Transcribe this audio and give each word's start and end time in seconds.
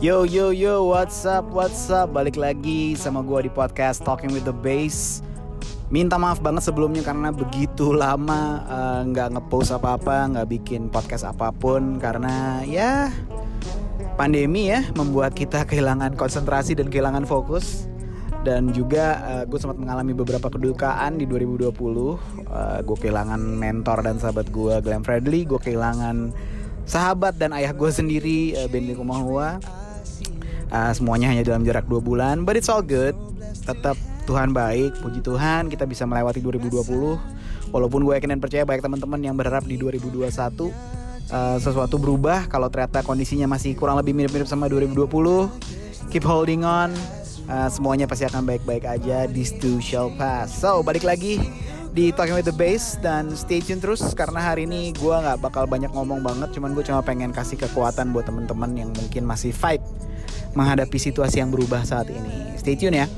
Yo 0.00 0.24
yo 0.24 0.48
yo, 0.48 0.88
what's 0.88 1.28
up, 1.28 1.44
what's 1.52 1.92
up? 1.92 2.16
Balik 2.16 2.40
lagi 2.40 2.96
sama 2.96 3.20
gue 3.20 3.44
di 3.44 3.52
podcast 3.52 4.00
Talking 4.00 4.32
with 4.32 4.48
the 4.48 4.56
Bass. 4.64 5.20
Minta 5.92 6.16
maaf 6.16 6.40
banget 6.40 6.64
sebelumnya 6.64 7.04
karena 7.04 7.28
begitu 7.28 7.92
lama 7.92 8.64
eh, 8.64 9.12
nggak 9.12 9.28
uh, 9.28 9.32
ngepost 9.36 9.76
apa-apa, 9.76 10.32
nggak 10.32 10.48
bikin 10.56 10.88
podcast 10.88 11.28
apa 11.28 11.52
pun 11.52 12.00
karena 12.00 12.64
ya 12.64 13.12
pandemi 14.16 14.72
ya 14.72 14.88
membuat 14.96 15.36
kita 15.36 15.64
kehilangan 15.68 16.16
konsentrasi 16.16 16.80
dan 16.80 16.88
kehilangan 16.88 17.28
fokus 17.28 17.84
dan 18.40 18.72
juga 18.72 19.20
uh, 19.20 19.44
gue 19.44 19.60
sempat 19.60 19.76
mengalami 19.76 20.16
beberapa 20.16 20.48
kedukaan 20.48 21.20
di 21.20 21.28
2020 21.28 21.76
uh, 21.76 22.80
gue 22.80 22.96
kehilangan 23.04 23.36
mentor 23.36 24.00
dan 24.00 24.16
sahabat 24.16 24.48
gue 24.48 24.80
Glenn 24.80 25.04
Fredly 25.04 25.44
gue 25.44 25.60
kehilangan 25.60 26.32
sahabat 26.88 27.36
dan 27.36 27.52
ayah 27.52 27.76
gue 27.76 27.90
sendiri 27.92 28.56
uh, 28.56 28.64
Benny 28.72 28.96
Kumahua 28.96 29.60
uh, 30.70 30.92
semuanya 30.94 31.30
hanya 31.30 31.42
dalam 31.46 31.62
jarak 31.66 31.86
dua 31.86 32.00
bulan 32.02 32.42
but 32.46 32.56
it's 32.56 32.70
all 32.70 32.82
good. 32.82 33.14
Tetap 33.66 33.98
Tuhan 34.24 34.54
baik 34.54 35.02
puji 35.02 35.20
Tuhan 35.20 35.68
kita 35.68 35.84
bisa 35.84 36.06
melewati 36.06 36.38
2020 36.38 37.74
walaupun 37.74 38.00
gue 38.06 38.14
yakin 38.14 38.38
dan 38.38 38.40
percaya 38.42 38.62
banyak 38.62 38.82
teman-teman 38.82 39.20
yang 39.22 39.34
berharap 39.34 39.66
di 39.66 39.74
2021 39.74 40.26
uh, 40.30 40.70
sesuatu 41.58 41.98
berubah 41.98 42.46
kalau 42.46 42.70
ternyata 42.70 43.02
kondisinya 43.02 43.50
masih 43.50 43.74
kurang 43.74 43.98
lebih 43.98 44.14
mirip-mirip 44.14 44.46
sama 44.46 44.70
2020 44.70 45.06
keep 46.10 46.22
holding 46.22 46.62
on 46.62 46.94
uh, 47.50 47.68
semuanya 47.70 48.06
pasti 48.06 48.24
akan 48.30 48.46
baik-baik 48.46 48.86
aja. 48.86 49.26
This 49.26 49.50
too 49.50 49.82
shall 49.82 50.14
pass. 50.14 50.54
So 50.54 50.86
balik 50.86 51.02
lagi 51.02 51.42
di 51.90 52.14
Talking 52.14 52.38
with 52.38 52.46
the 52.46 52.54
Bass 52.54 52.94
dan 53.02 53.34
stay 53.34 53.58
tune 53.58 53.82
terus 53.82 54.14
karena 54.14 54.38
hari 54.38 54.62
ini 54.62 54.94
gue 54.94 55.10
nggak 55.10 55.42
bakal 55.42 55.66
banyak 55.66 55.90
ngomong 55.90 56.22
banget 56.22 56.54
cuman 56.54 56.70
gue 56.70 56.86
cuma 56.86 57.02
pengen 57.02 57.34
kasih 57.34 57.58
kekuatan 57.58 58.14
buat 58.14 58.30
teman-teman 58.30 58.70
yang 58.78 58.90
mungkin 58.94 59.26
masih 59.26 59.50
fight 59.50 59.82
menghadapi 60.54 60.98
situasi 60.98 61.42
yang 61.42 61.50
berubah 61.52 61.82
saat 61.86 62.10
ini. 62.10 62.56
Stay 62.58 62.76
tune 62.76 63.00
ya. 63.02 63.08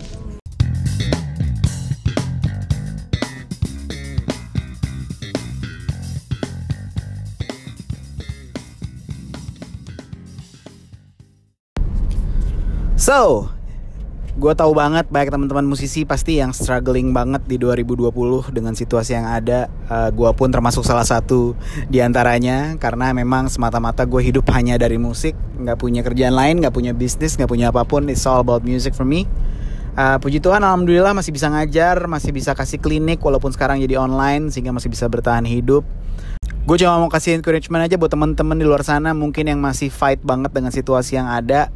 So, 13.03 13.51
gue 14.43 14.59
tahu 14.59 14.75
banget 14.75 15.07
banyak 15.07 15.31
teman-teman 15.31 15.62
musisi 15.62 16.03
pasti 16.03 16.43
yang 16.43 16.51
struggling 16.51 17.15
banget 17.15 17.47
di 17.47 17.62
2020 17.62 18.11
dengan 18.51 18.75
situasi 18.75 19.15
yang 19.15 19.31
ada. 19.31 19.71
Uh, 19.87 20.11
gue 20.11 20.27
pun 20.34 20.51
termasuk 20.51 20.83
salah 20.83 21.07
satu 21.07 21.55
di 21.87 22.03
antaranya 22.03 22.75
karena 22.83 23.15
memang 23.15 23.47
semata-mata 23.47 24.03
gue 24.03 24.19
hidup 24.19 24.43
hanya 24.59 24.75
dari 24.83 24.99
musik, 24.99 25.39
nggak 25.62 25.79
punya 25.79 26.03
kerjaan 26.03 26.34
lain, 26.34 26.59
nggak 26.59 26.75
punya 26.75 26.91
bisnis, 26.91 27.39
nggak 27.39 27.47
punya 27.47 27.71
apa 27.71 27.87
pun. 27.87 28.11
It's 28.11 28.27
all 28.27 28.43
about 28.43 28.67
music 28.67 28.99
for 28.99 29.07
me. 29.07 29.31
Uh, 29.95 30.19
puji 30.19 30.43
Tuhan, 30.43 30.67
alhamdulillah 30.67 31.15
masih 31.15 31.31
bisa 31.31 31.47
ngajar, 31.47 32.11
masih 32.11 32.34
bisa 32.34 32.59
kasih 32.59 32.83
klinik 32.83 33.23
walaupun 33.23 33.55
sekarang 33.55 33.79
jadi 33.79 34.03
online 34.03 34.51
sehingga 34.51 34.75
masih 34.75 34.91
bisa 34.91 35.06
bertahan 35.06 35.47
hidup. 35.47 35.87
Gue 36.67 36.77
cuma 36.83 36.99
mau 36.99 37.11
kasih 37.11 37.39
encouragement 37.39 37.87
aja 37.87 37.95
buat 37.95 38.11
teman-teman 38.11 38.59
di 38.59 38.67
luar 38.67 38.83
sana 38.83 39.15
mungkin 39.15 39.47
yang 39.47 39.62
masih 39.62 39.87
fight 39.87 40.19
banget 40.27 40.51
dengan 40.51 40.75
situasi 40.75 41.15
yang 41.15 41.31
ada 41.31 41.71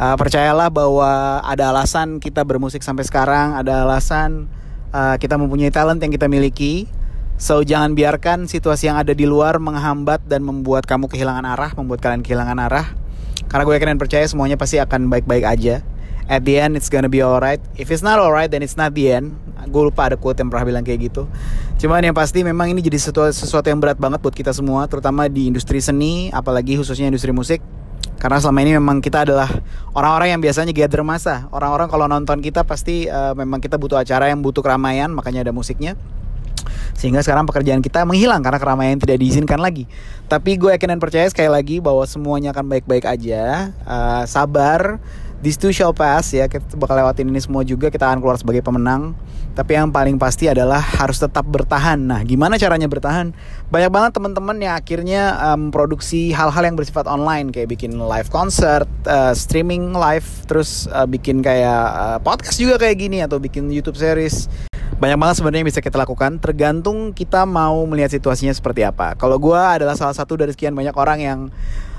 uh, 0.00 0.16
percayalah 0.16 0.68
bahwa 0.72 1.40
ada 1.44 1.72
alasan 1.72 2.20
kita 2.20 2.44
bermusik 2.44 2.80
sampai 2.84 3.04
sekarang, 3.04 3.56
ada 3.56 3.84
alasan 3.84 4.48
uh, 4.92 5.16
kita 5.20 5.36
mempunyai 5.40 5.72
talent 5.72 6.00
yang 6.00 6.12
kita 6.12 6.28
miliki. 6.28 6.88
So 7.36 7.60
jangan 7.60 7.92
biarkan 7.92 8.48
situasi 8.48 8.88
yang 8.88 8.96
ada 8.96 9.12
di 9.12 9.28
luar 9.28 9.60
menghambat 9.60 10.24
dan 10.24 10.40
membuat 10.40 10.88
kamu 10.88 11.12
kehilangan 11.12 11.44
arah, 11.44 11.70
membuat 11.76 12.00
kalian 12.00 12.24
kehilangan 12.24 12.56
arah. 12.56 12.96
Karena 13.44 13.62
gue 13.68 13.74
yakin 13.76 13.88
dan 13.92 14.00
percaya 14.00 14.24
semuanya 14.24 14.56
pasti 14.56 14.80
akan 14.80 15.12
baik-baik 15.12 15.44
aja. 15.44 15.84
At 16.26 16.42
the 16.48 16.58
end 16.58 16.80
it's 16.80 16.88
gonna 16.88 17.12
be 17.12 17.20
alright. 17.20 17.60
If 17.76 17.92
it's 17.92 18.00
not 18.00 18.16
alright 18.16 18.48
then 18.48 18.64
it's 18.64 18.80
not 18.80 18.96
the 18.96 19.12
end. 19.12 19.36
Gue 19.68 19.92
lupa 19.92 20.08
ada 20.08 20.16
quote 20.16 20.40
yang 20.40 20.48
pernah 20.48 20.64
bilang 20.64 20.84
kayak 20.88 21.12
gitu. 21.12 21.28
Cuman 21.76 22.00
yang 22.00 22.16
pasti 22.16 22.40
memang 22.40 22.72
ini 22.72 22.80
jadi 22.80 22.96
sesuatu, 22.96 23.28
sesuatu 23.28 23.68
yang 23.68 23.84
berat 23.84 24.00
banget 24.00 24.24
buat 24.24 24.32
kita 24.32 24.56
semua, 24.56 24.88
terutama 24.88 25.28
di 25.28 25.52
industri 25.52 25.76
seni, 25.84 26.32
apalagi 26.32 26.80
khususnya 26.80 27.12
industri 27.12 27.36
musik 27.36 27.60
karena 28.16 28.40
selama 28.40 28.58
ini 28.64 28.72
memang 28.80 29.04
kita 29.04 29.28
adalah 29.28 29.48
orang-orang 29.92 30.36
yang 30.36 30.40
biasanya 30.40 30.72
gather 30.72 31.04
masa. 31.04 31.48
Orang-orang 31.52 31.88
kalau 31.92 32.08
nonton 32.08 32.40
kita 32.40 32.64
pasti 32.64 33.06
uh, 33.06 33.36
memang 33.36 33.60
kita 33.60 33.76
butuh 33.76 34.00
acara 34.00 34.32
yang 34.32 34.40
butuh 34.40 34.64
keramaian, 34.64 35.12
makanya 35.12 35.44
ada 35.44 35.52
musiknya. 35.52 35.94
Sehingga 36.96 37.20
sekarang 37.20 37.44
pekerjaan 37.44 37.84
kita 37.84 38.08
menghilang 38.08 38.40
karena 38.40 38.56
keramaian 38.56 38.96
tidak 38.96 39.20
diizinkan 39.20 39.60
lagi. 39.60 39.84
Tapi 40.32 40.56
gue 40.56 40.72
yakin 40.72 40.96
dan 40.96 41.00
percaya 41.00 41.28
sekali 41.28 41.52
lagi 41.52 41.76
bahwa 41.84 42.02
semuanya 42.08 42.56
akan 42.56 42.72
baik-baik 42.72 43.04
aja. 43.04 43.76
Uh, 43.84 44.24
sabar, 44.24 44.96
this 45.46 45.54
too 45.54 45.70
shall 45.70 45.94
pass 45.94 46.34
ya. 46.34 46.50
Kita 46.50 46.74
bakal 46.74 46.98
lewatin 46.98 47.30
ini 47.30 47.38
semua 47.38 47.62
juga. 47.62 47.86
Kita 47.86 48.10
akan 48.10 48.18
keluar 48.18 48.34
sebagai 48.34 48.66
pemenang. 48.66 49.14
Tapi 49.54 49.78
yang 49.78 49.94
paling 49.94 50.18
pasti 50.18 50.50
adalah 50.50 50.82
harus 50.82 51.22
tetap 51.22 51.46
bertahan. 51.46 51.96
Nah, 51.96 52.26
gimana 52.26 52.58
caranya 52.58 52.90
bertahan? 52.90 53.30
Banyak 53.70 53.90
banget 53.94 54.10
teman-teman 54.18 54.58
yang 54.58 54.74
akhirnya 54.74 55.22
memproduksi 55.54 56.34
um, 56.34 56.36
hal-hal 56.42 56.66
yang 56.66 56.76
bersifat 56.76 57.06
online 57.06 57.54
kayak 57.54 57.70
bikin 57.70 57.94
live 57.94 58.28
concert, 58.28 58.90
uh, 59.06 59.32
streaming 59.32 59.94
live, 59.94 60.26
terus 60.50 60.90
uh, 60.90 61.06
bikin 61.06 61.40
kayak 61.40 61.82
uh, 61.94 62.18
podcast 62.20 62.58
juga 62.58 62.76
kayak 62.76 62.96
gini 62.98 63.22
atau 63.22 63.38
bikin 63.38 63.70
YouTube 63.70 63.96
series. 63.96 64.50
Banyak 65.00 65.16
banget 65.16 65.34
sebenarnya 65.40 65.60
yang 65.64 65.70
bisa 65.72 65.80
kita 65.80 65.96
lakukan 66.00 66.36
tergantung 66.36 67.12
kita 67.16 67.48
mau 67.48 67.80
melihat 67.88 68.12
situasinya 68.12 68.52
seperti 68.52 68.84
apa. 68.84 69.16
Kalau 69.16 69.40
gue 69.40 69.56
adalah 69.56 69.96
salah 69.96 70.12
satu 70.12 70.36
dari 70.36 70.52
sekian 70.52 70.76
banyak 70.76 70.96
orang 70.96 71.18
yang 71.20 71.38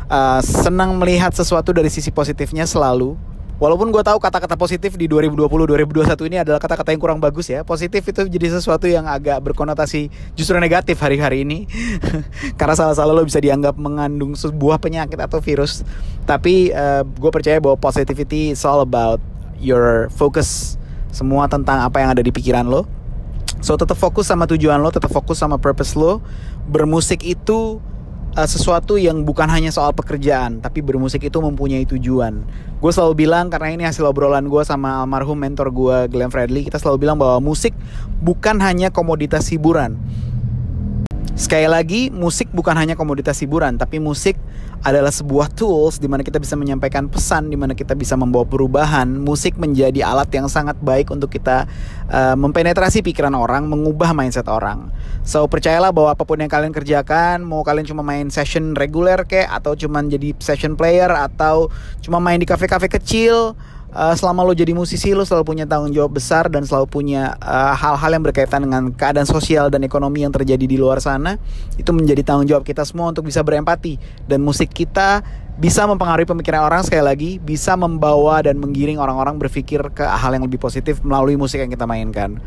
uh, 0.10 0.42
senang 0.42 0.98
melihat 0.98 1.34
sesuatu 1.34 1.74
dari 1.74 1.90
sisi 1.90 2.10
positifnya 2.10 2.66
selalu 2.66 3.37
Walaupun 3.58 3.90
gue 3.90 4.04
tahu 4.06 4.22
kata-kata 4.22 4.54
positif 4.54 4.94
di 5.02 5.10
2020-2021 5.10 6.30
ini 6.30 6.38
adalah 6.38 6.62
kata-kata 6.62 6.94
yang 6.94 7.02
kurang 7.02 7.18
bagus 7.18 7.50
ya. 7.50 7.66
Positif 7.66 8.06
itu 8.06 8.30
jadi 8.30 8.54
sesuatu 8.54 8.86
yang 8.86 9.10
agak 9.10 9.42
berkonotasi 9.42 10.14
justru 10.38 10.62
negatif 10.62 11.02
hari-hari 11.02 11.42
ini. 11.42 11.66
Karena 12.60 12.78
salah-salah 12.78 13.18
lo 13.18 13.26
bisa 13.26 13.42
dianggap 13.42 13.74
mengandung 13.82 14.38
sebuah 14.38 14.78
penyakit 14.78 15.18
atau 15.18 15.42
virus. 15.42 15.82
Tapi 16.30 16.70
uh, 16.70 17.02
eh, 17.02 17.04
gue 17.04 17.32
percaya 17.34 17.58
bahwa 17.58 17.82
positivity 17.82 18.54
is 18.54 18.62
all 18.62 18.86
about 18.86 19.18
your 19.58 20.14
focus. 20.14 20.78
Semua 21.10 21.50
tentang 21.50 21.82
apa 21.82 21.98
yang 21.98 22.14
ada 22.14 22.22
di 22.22 22.30
pikiran 22.30 22.70
lo. 22.70 22.86
So 23.58 23.74
tetap 23.74 23.98
fokus 23.98 24.30
sama 24.30 24.46
tujuan 24.46 24.78
lo, 24.86 24.94
tetap 24.94 25.10
fokus 25.10 25.42
sama 25.42 25.58
purpose 25.58 25.98
lo. 25.98 26.22
Bermusik 26.70 27.26
itu 27.26 27.82
uh, 28.38 28.46
sesuatu 28.46 29.02
yang 29.02 29.26
bukan 29.26 29.50
hanya 29.50 29.74
soal 29.74 29.92
pekerjaan, 29.92 30.62
tapi 30.62 30.86
bermusik 30.86 31.26
itu 31.26 31.42
mempunyai 31.42 31.84
tujuan. 31.90 32.46
Gue 32.78 32.92
selalu 32.94 33.26
bilang 33.26 33.50
karena 33.50 33.74
ini 33.74 33.84
hasil 33.90 34.06
obrolan 34.06 34.46
gue 34.46 34.62
sama 34.62 35.02
almarhum 35.02 35.34
mentor 35.34 35.74
gue 35.74 35.98
Glenn 36.14 36.30
Fredly, 36.30 36.70
kita 36.70 36.78
selalu 36.78 37.10
bilang 37.10 37.18
bahwa 37.18 37.42
musik 37.42 37.74
bukan 38.22 38.62
hanya 38.62 38.94
komoditas 38.94 39.50
hiburan. 39.50 39.98
Sekali 41.38 41.70
lagi, 41.70 42.10
musik 42.10 42.50
bukan 42.50 42.74
hanya 42.74 42.98
komoditas 42.98 43.38
hiburan, 43.46 43.78
tapi 43.78 44.02
musik 44.02 44.34
adalah 44.82 45.14
sebuah 45.14 45.54
tools 45.54 46.02
di 46.02 46.10
mana 46.10 46.26
kita 46.26 46.42
bisa 46.42 46.58
menyampaikan 46.58 47.06
pesan, 47.06 47.54
di 47.54 47.58
mana 47.58 47.78
kita 47.78 47.94
bisa 47.94 48.18
membawa 48.18 48.42
perubahan. 48.42 49.06
Musik 49.06 49.54
menjadi 49.54 50.02
alat 50.02 50.34
yang 50.34 50.50
sangat 50.50 50.82
baik 50.82 51.14
untuk 51.14 51.30
kita 51.30 51.70
uh, 52.10 52.34
mempenetrasi 52.34 53.06
pikiran 53.06 53.38
orang, 53.38 53.70
mengubah 53.70 54.18
mindset 54.18 54.50
orang. 54.50 54.90
So 55.22 55.46
percayalah 55.46 55.94
bahwa 55.94 56.18
apa 56.18 56.26
pun 56.26 56.42
yang 56.42 56.50
kalian 56.50 56.74
kerjakan, 56.74 57.46
mau 57.46 57.62
kalian 57.62 57.86
cuma 57.86 58.02
main 58.02 58.34
session 58.34 58.74
reguler 58.74 59.22
kayak 59.30 59.54
atau 59.62 59.78
cuma 59.78 60.02
jadi 60.02 60.34
session 60.42 60.74
player 60.74 61.14
atau 61.14 61.70
cuma 62.02 62.18
main 62.18 62.42
di 62.42 62.50
kafe-kafe 62.50 62.90
kecil 62.90 63.54
uh, 63.98 64.14
selama 64.14 64.46
lo 64.46 64.54
jadi 64.54 64.78
musisi 64.78 65.18
lo 65.18 65.26
selalu 65.26 65.58
punya 65.58 65.66
tanggung 65.66 65.90
jawab 65.90 66.14
besar 66.14 66.46
dan 66.54 66.64
selalu 66.64 66.86
punya 66.86 67.34
eh, 67.42 67.74
hal-hal 67.74 68.12
uh, 68.14 68.16
yang 68.16 68.24
berkaitan 68.24 68.70
dengan 68.70 68.94
keadaan 68.94 69.26
sosial 69.26 69.74
dan 69.74 69.82
ekonomi 69.82 70.22
yang 70.22 70.32
terjadi 70.32 70.70
di 70.70 70.78
luar 70.78 71.02
sana 71.02 71.42
itu 71.82 71.90
menjadi 71.90 72.22
tanggung 72.22 72.46
jawab 72.46 72.62
kita 72.62 72.86
semua 72.86 73.10
untuk 73.10 73.26
bisa 73.26 73.42
berempati 73.42 73.98
dan 74.30 74.46
musik 74.46 74.70
kita 74.70 75.26
bisa 75.58 75.90
mempengaruhi 75.90 76.30
pemikiran 76.30 76.70
orang 76.70 76.86
sekali 76.86 77.02
lagi 77.02 77.32
bisa 77.42 77.74
membawa 77.74 78.46
dan 78.46 78.62
menggiring 78.62 79.02
orang-orang 79.02 79.42
berpikir 79.42 79.82
ke 79.90 80.06
hal 80.06 80.38
yang 80.38 80.46
lebih 80.46 80.62
positif 80.62 81.02
melalui 81.02 81.34
musik 81.34 81.58
yang 81.58 81.74
kita 81.74 81.90
mainkan. 81.90 82.38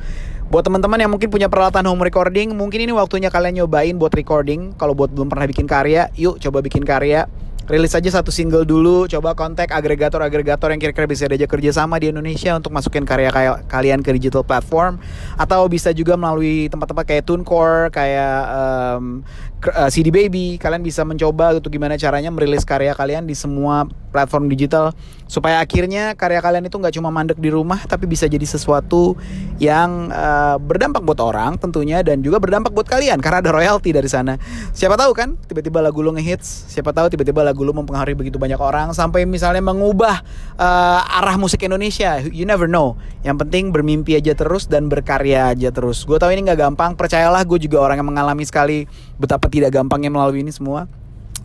Buat 0.50 0.66
teman-teman 0.66 0.98
yang 0.98 1.10
mungkin 1.10 1.30
punya 1.30 1.46
peralatan 1.46 1.86
home 1.86 2.06
recording, 2.06 2.54
mungkin 2.54 2.82
ini 2.82 2.90
waktunya 2.90 3.30
kalian 3.30 3.62
nyobain 3.62 3.94
buat 3.98 4.10
recording. 4.14 4.74
Kalau 4.74 4.98
buat 4.98 5.10
belum 5.14 5.30
pernah 5.30 5.46
bikin 5.46 5.66
karya, 5.66 6.10
yuk 6.18 6.42
coba 6.42 6.58
bikin 6.58 6.82
karya 6.82 7.30
rilis 7.70 7.94
aja 7.94 8.10
satu 8.18 8.34
single 8.34 8.66
dulu 8.66 9.06
coba 9.06 9.38
kontak 9.38 9.70
agregator-agregator 9.70 10.74
yang 10.74 10.82
kira-kira 10.82 11.06
bisa 11.06 11.30
diajak 11.30 11.46
kerja 11.54 11.70
sama 11.70 12.02
di 12.02 12.10
Indonesia 12.10 12.50
untuk 12.58 12.74
masukin 12.74 13.06
karya 13.06 13.30
kalian 13.70 14.02
ke 14.02 14.10
digital 14.18 14.42
platform. 14.42 14.98
Atau 15.38 15.70
bisa 15.70 15.94
juga 15.94 16.18
melalui 16.18 16.66
tempat-tempat 16.66 17.06
kayak 17.06 17.24
TuneCore 17.30 17.94
kayak 17.94 18.38
um, 18.50 19.22
uh, 19.70 19.86
CD 19.86 20.10
Baby. 20.10 20.58
Kalian 20.58 20.82
bisa 20.82 21.06
mencoba 21.06 21.54
untuk 21.54 21.70
gimana 21.70 21.94
caranya 21.94 22.34
merilis 22.34 22.66
karya 22.66 22.90
kalian 22.90 23.30
di 23.30 23.38
semua 23.38 23.86
platform 24.10 24.50
digital. 24.50 24.90
Supaya 25.30 25.62
akhirnya 25.62 26.18
karya 26.18 26.42
kalian 26.42 26.66
itu 26.66 26.74
nggak 26.74 26.98
cuma 26.98 27.14
mandek 27.14 27.38
di 27.38 27.54
rumah 27.54 27.78
tapi 27.86 28.10
bisa 28.10 28.26
jadi 28.26 28.42
sesuatu 28.42 29.14
yang 29.62 30.10
uh, 30.10 30.58
berdampak 30.58 31.06
buat 31.06 31.22
orang 31.22 31.54
tentunya 31.54 32.02
dan 32.02 32.18
juga 32.18 32.42
berdampak 32.42 32.74
buat 32.74 32.90
kalian. 32.90 33.22
Karena 33.22 33.38
ada 33.38 33.54
royalti 33.54 33.94
dari 33.94 34.10
sana. 34.10 34.34
Siapa 34.74 34.98
tahu 34.98 35.14
kan 35.14 35.38
tiba-tiba 35.46 35.78
lagu 35.78 36.02
lo 36.02 36.10
ngehits. 36.18 36.66
Siapa 36.74 36.90
tahu 36.90 37.14
tiba-tiba 37.14 37.46
lagu 37.46 37.59
lagu 37.60 37.68
lu 37.68 37.76
mempengaruhi 37.76 38.16
begitu 38.16 38.40
banyak 38.40 38.56
orang 38.56 38.96
sampai 38.96 39.28
misalnya 39.28 39.60
mengubah 39.60 40.24
uh, 40.56 41.18
arah 41.20 41.36
musik 41.36 41.60
Indonesia. 41.60 42.24
You 42.24 42.48
never 42.48 42.64
know. 42.64 42.96
Yang 43.20 43.44
penting 43.44 43.68
bermimpi 43.68 44.16
aja 44.16 44.32
terus 44.32 44.64
dan 44.64 44.88
berkarya 44.88 45.52
aja 45.52 45.68
terus. 45.68 46.08
Gue 46.08 46.16
tahu 46.16 46.32
ini 46.32 46.48
nggak 46.48 46.56
gampang. 46.56 46.96
Percayalah, 46.96 47.44
gue 47.44 47.60
juga 47.60 47.84
orang 47.84 48.00
yang 48.00 48.08
mengalami 48.08 48.48
sekali 48.48 48.88
betapa 49.20 49.52
tidak 49.52 49.76
gampangnya 49.76 50.08
melalui 50.08 50.40
ini 50.40 50.48
semua. 50.48 50.88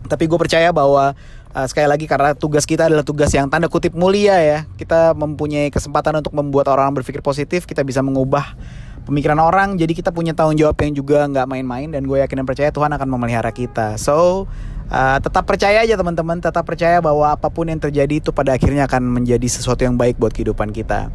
Tapi 0.08 0.24
gue 0.24 0.38
percaya 0.40 0.72
bahwa 0.72 1.12
uh, 1.52 1.66
sekali 1.68 1.84
lagi 1.84 2.08
karena 2.08 2.32
tugas 2.32 2.64
kita 2.64 2.88
adalah 2.88 3.04
tugas 3.04 3.28
yang 3.36 3.52
tanda 3.52 3.68
kutip 3.68 3.92
mulia 3.92 4.40
ya. 4.40 4.58
Kita 4.80 5.12
mempunyai 5.12 5.68
kesempatan 5.68 6.24
untuk 6.24 6.32
membuat 6.32 6.72
orang 6.72 6.96
berpikir 6.96 7.20
positif. 7.20 7.68
Kita 7.68 7.84
bisa 7.84 8.00
mengubah 8.00 8.56
pemikiran 9.06 9.38
orang 9.38 9.78
jadi 9.78 9.94
kita 9.94 10.10
punya 10.10 10.34
tanggung 10.34 10.58
jawab 10.58 10.74
yang 10.82 10.92
juga 10.98 11.22
nggak 11.30 11.46
main-main 11.46 11.94
dan 11.94 12.02
gue 12.02 12.18
yakin 12.18 12.42
dan 12.42 12.46
percaya 12.46 12.70
Tuhan 12.74 12.90
akan 12.90 13.06
memelihara 13.06 13.54
kita 13.54 13.94
so 14.02 14.50
uh, 14.90 15.18
tetap 15.22 15.44
percaya 15.46 15.82
aja 15.82 15.94
teman-teman 15.94 16.38
tetap 16.38 16.66
percaya 16.66 16.98
bahwa 16.98 17.32
apa 17.32 17.48
pun 17.48 17.66
yang 17.66 17.78
terjadi 17.78 18.20
itu 18.20 18.30
pada 18.34 18.54
akhirnya 18.54 18.86
akan 18.90 19.02
menjadi 19.22 19.46
sesuatu 19.46 19.86
yang 19.86 19.94
baik 19.94 20.18
buat 20.18 20.34
kehidupan 20.34 20.74
kita 20.74 21.10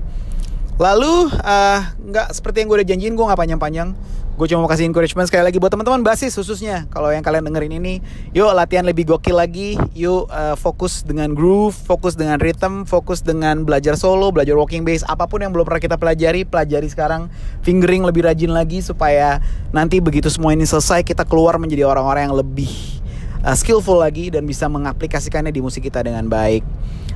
Lalu 0.81 1.29
uh, 1.29 1.79
nggak 1.93 2.33
seperti 2.33 2.65
yang 2.65 2.67
gue 2.73 2.77
udah 2.81 2.89
janjiin 2.89 3.13
gue 3.13 3.25
nggak 3.29 3.37
panjang-panjang. 3.37 3.93
Gue 4.33 4.49
cuma 4.49 4.65
mau 4.65 4.71
kasih 4.71 4.89
encouragement 4.89 5.29
sekali 5.29 5.45
lagi 5.45 5.61
buat 5.61 5.69
teman-teman 5.69 6.01
basis 6.01 6.33
khususnya. 6.33 6.89
Kalau 6.89 7.13
yang 7.13 7.21
kalian 7.21 7.45
dengerin 7.45 7.77
ini, 7.77 8.01
yuk 8.33 8.49
latihan 8.57 8.81
lebih 8.81 9.05
gokil 9.13 9.37
lagi. 9.37 9.77
Yuk 9.93 10.25
uh, 10.33 10.57
fokus 10.57 11.05
dengan 11.05 11.37
groove, 11.37 11.77
fokus 11.77 12.17
dengan 12.17 12.41
rhythm, 12.41 12.89
fokus 12.89 13.21
dengan 13.21 13.61
belajar 13.61 13.93
solo, 13.93 14.33
belajar 14.33 14.57
walking 14.57 14.81
bass, 14.81 15.05
apa 15.05 15.29
pun 15.29 15.45
yang 15.45 15.53
belum 15.53 15.69
pernah 15.69 15.83
kita 15.85 16.01
pelajari, 16.01 16.49
pelajari 16.49 16.87
sekarang. 16.89 17.29
Fingering 17.61 18.01
lebih 18.01 18.25
rajin 18.25 18.49
lagi 18.49 18.81
supaya 18.81 19.37
nanti 19.69 20.01
begitu 20.01 20.33
semua 20.33 20.57
ini 20.57 20.65
selesai 20.65 21.05
kita 21.05 21.29
keluar 21.29 21.61
menjadi 21.61 21.85
orang-orang 21.85 22.31
yang 22.31 22.37
lebih 22.41 23.00
uh, 23.45 23.55
skillful 23.57 24.01
lagi 24.01 24.29
dan 24.33 24.45
bisa 24.45 24.65
mengaplikasikannya 24.69 25.53
di 25.53 25.61
musik 25.61 25.85
kita 25.85 26.01
dengan 26.05 26.25
baik. 26.29 26.63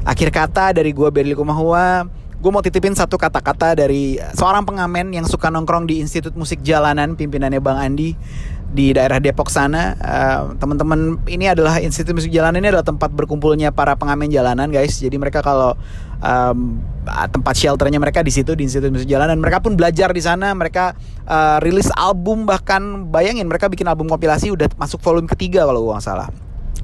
Akhir 0.06 0.30
kata 0.30 0.78
dari 0.78 0.94
gue 0.94 1.10
Berli 1.10 1.34
Kumahua 1.34 2.06
gue 2.36 2.52
mau 2.54 2.62
titipin 2.62 2.94
satu 2.94 3.18
kata-kata 3.18 3.74
dari 3.74 4.22
seorang 4.38 4.68
pengamen 4.68 5.10
yang 5.18 5.26
suka 5.26 5.50
nongkrong 5.50 5.90
di 5.90 5.98
Institut 5.98 6.38
Musik 6.38 6.62
Jalanan 6.62 7.18
pimpinannya 7.18 7.58
Bang 7.58 7.82
Andi 7.82 8.14
di 8.70 8.94
daerah 8.94 9.18
Depok 9.18 9.50
sana. 9.50 9.98
Uh, 9.98 10.54
Teman-teman 10.60 11.18
ini 11.26 11.50
adalah 11.50 11.82
Institut 11.82 12.14
Musik 12.14 12.30
Jalanan 12.30 12.62
ini 12.62 12.70
adalah 12.70 12.86
tempat 12.86 13.10
berkumpulnya 13.10 13.74
para 13.74 13.98
pengamen 13.98 14.30
jalanan 14.30 14.70
guys. 14.70 15.02
Jadi 15.02 15.18
mereka 15.18 15.42
kalau 15.42 15.74
um, 16.22 16.80
tempat 17.06 17.56
shelternya 17.56 18.02
mereka 18.02 18.26
di 18.26 18.32
situ 18.34 18.56
di 18.58 18.66
Institut 18.66 18.90
Musik 18.92 19.10
Jalanan. 19.10 19.38
Mereka 19.40 19.62
pun 19.62 19.78
belajar 19.78 20.12
di 20.12 20.22
sana. 20.22 20.52
Mereka 20.54 20.86
uh, 21.28 21.58
rilis 21.62 21.90
album 21.94 22.48
bahkan 22.48 23.08
bayangin 23.10 23.46
mereka 23.48 23.70
bikin 23.72 23.86
album 23.88 24.10
kompilasi 24.10 24.52
udah 24.52 24.70
masuk 24.76 25.00
volume 25.02 25.30
ketiga 25.30 25.64
kalau 25.66 25.82
gue 25.86 26.00
salah. 26.02 26.30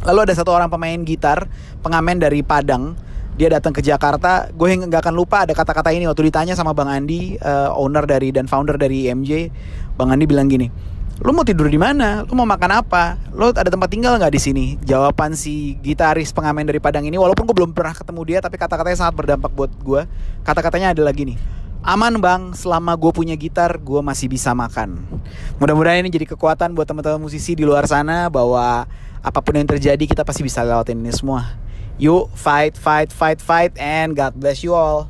Lalu 0.01 0.29
ada 0.29 0.33
satu 0.33 0.49
orang 0.49 0.69
pemain 0.69 0.97
gitar 1.05 1.45
pengamen 1.85 2.17
dari 2.17 2.41
Padang 2.41 2.97
dia 3.31 3.47
datang 3.47 3.71
ke 3.71 3.79
Jakarta 3.79 4.51
gue 4.51 4.67
nggak 4.85 5.01
akan 5.07 5.15
lupa 5.15 5.47
ada 5.47 5.55
kata-kata 5.55 5.95
ini 5.95 6.03
waktu 6.03 6.27
ditanya 6.27 6.53
sama 6.53 6.75
Bang 6.75 6.91
Andi 6.91 7.39
uh, 7.39 7.71
owner 7.73 8.03
dari 8.03 8.29
dan 8.35 8.45
founder 8.45 8.75
dari 8.75 9.07
IMJ 9.07 9.47
Bang 9.95 10.11
Andi 10.11 10.27
bilang 10.27 10.51
gini 10.51 10.67
lu 11.21 11.31
mau 11.38 11.45
tidur 11.45 11.69
di 11.69 11.77
mana? 11.77 12.25
Lu 12.25 12.33
mau 12.33 12.50
makan 12.50 12.81
apa? 12.81 13.18
Lu 13.29 13.53
ada 13.53 13.69
tempat 13.69 13.94
tinggal 13.94 14.18
nggak 14.18 14.33
di 14.33 14.41
sini? 14.41 14.65
Jawaban 14.81 15.38
si 15.38 15.77
gitaris 15.85 16.33
pengamen 16.33 16.65
dari 16.65 16.81
Padang 16.81 17.06
ini 17.06 17.15
walaupun 17.21 17.45
gue 17.45 17.53
belum 17.53 17.71
pernah 17.77 17.94
ketemu 17.94 18.21
dia 18.25 18.39
tapi 18.41 18.57
kata-katanya 18.57 18.97
sangat 19.06 19.15
berdampak 19.15 19.53
buat 19.53 19.69
gue 19.85 20.01
kata-katanya 20.41 20.97
adalah 20.97 21.13
gini 21.13 21.38
aman 21.85 22.18
bang. 22.21 22.41
Selama 22.53 22.94
gue 22.97 23.12
punya 23.13 23.38
gitar 23.38 23.77
gue 23.77 24.01
masih 24.01 24.29
bisa 24.29 24.53
makan. 24.53 25.01
Mudah-mudahan 25.57 26.01
ini 26.01 26.09
jadi 26.13 26.25
kekuatan 26.33 26.73
buat 26.73 26.89
teman-teman 26.89 27.21
musisi 27.21 27.57
di 27.57 27.65
luar 27.65 27.85
sana 27.85 28.29
bahwa 28.29 28.85
apa 29.21 29.39
pun 29.41 29.53
yang 29.53 29.69
terjadi 29.69 30.01
kita 30.01 30.25
pasti 30.25 30.41
bisa 30.41 30.65
lewatin 30.65 31.01
ini 31.01 31.13
semua. 31.13 31.57
Yuk 32.01 32.33
fight, 32.33 32.74
fight, 32.77 33.13
fight, 33.13 33.38
fight, 33.38 33.74
and 33.77 34.17
God 34.17 34.33
bless 34.33 34.65
you 34.65 34.74
all. 34.74 35.09